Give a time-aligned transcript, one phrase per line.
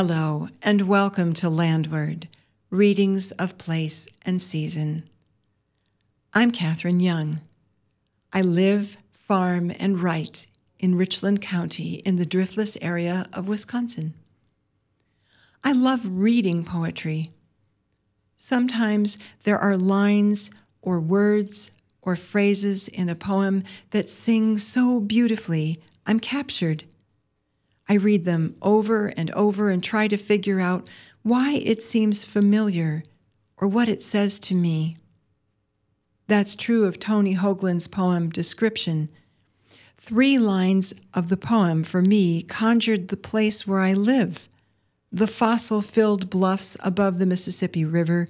[0.00, 2.28] Hello, and welcome to Landward
[2.70, 5.02] Readings of Place and Season.
[6.32, 7.40] I'm Catherine Young.
[8.32, 10.46] I live, farm, and write
[10.78, 14.14] in Richland County in the Driftless area of Wisconsin.
[15.64, 17.32] I love reading poetry.
[18.36, 20.48] Sometimes there are lines
[20.80, 21.72] or words
[22.02, 26.84] or phrases in a poem that sing so beautifully, I'm captured.
[27.88, 30.88] I read them over and over and try to figure out
[31.22, 33.02] why it seems familiar
[33.56, 34.96] or what it says to me.
[36.26, 39.08] That's true of Tony Hoagland's poem Description.
[39.96, 44.48] Three lines of the poem for me conjured the place where I live
[45.10, 48.28] the fossil filled bluffs above the Mississippi River,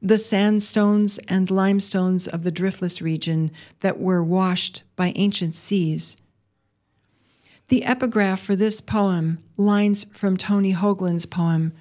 [0.00, 6.16] the sandstones and limestones of the driftless region that were washed by ancient seas.
[7.72, 11.72] The epigraph for this poem, lines from Tony Hoagland's poem,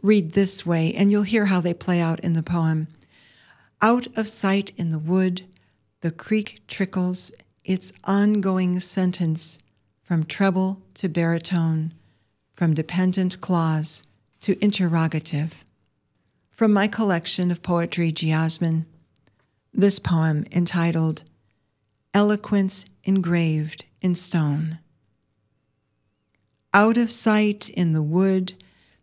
[0.00, 2.86] read this way, and you'll hear how they play out in the poem.
[3.82, 5.44] Out of sight in the wood,
[6.02, 7.32] the creek trickles
[7.64, 9.58] its ongoing sentence
[10.04, 11.94] from treble to baritone,
[12.52, 14.04] from dependent clause
[14.42, 15.64] to interrogative.
[16.52, 18.84] From my collection of poetry, Geosmin,
[19.72, 21.24] this poem entitled
[22.14, 24.78] Eloquence Engraved in Stone.
[26.74, 28.54] Out of sight in the wood,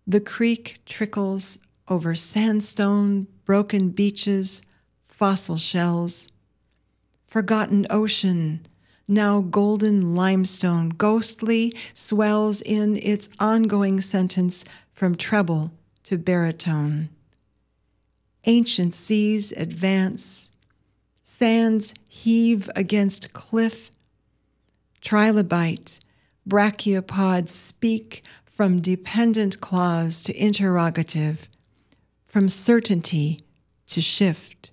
[0.06, 4.62] the creek trickles over sandstone, broken beaches,
[5.08, 6.28] fossil shells.
[7.28, 8.60] Forgotten ocean,
[9.08, 15.72] now golden limestone, ghostly swells in its ongoing sentence from treble
[16.04, 17.08] to baritone.
[18.44, 20.52] Ancient seas advance,
[21.24, 23.92] sands heave against cliff,
[25.02, 26.00] trilobite
[26.48, 31.50] brachiopods speak from dependent clause to interrogative,
[32.24, 33.44] from certainty
[33.88, 34.72] to shift.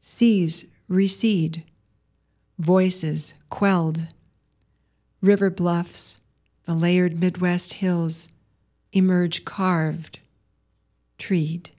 [0.00, 1.64] Seas recede,
[2.58, 4.06] voices quelled.
[5.22, 6.18] River bluffs,
[6.64, 8.28] the layered Midwest hills
[8.92, 10.18] emerge carved,
[11.18, 11.70] treed.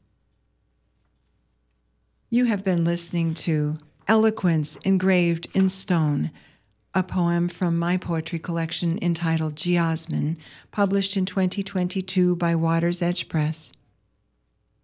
[2.29, 6.31] You have been listening to Eloquence Engraved in Stone
[6.93, 10.37] a poem from my poetry collection entitled Geosmin,
[10.71, 13.71] published in 2022 by Water's Edge Press.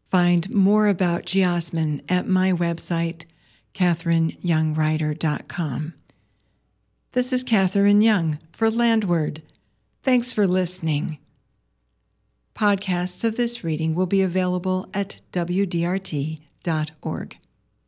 [0.09, 3.25] Find more about Geosmin at my website,
[3.73, 5.93] catherineyoungwriter.com.
[7.11, 9.41] This is Catherine Young for Landward.
[10.03, 11.17] Thanks for listening.
[12.55, 16.39] Podcasts of this reading will be available at wdrt.org.